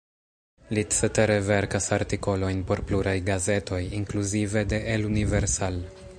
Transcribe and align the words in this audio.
Li 0.77 0.83
cetere 0.99 1.35
verkas 1.49 1.89
artikolojn 1.99 2.65
por 2.71 2.83
pluraj 2.93 3.15
gazetoj, 3.31 3.83
inkluzive 4.01 4.69
de 4.75 4.83
"El 4.97 5.11
Universal". 5.13 5.81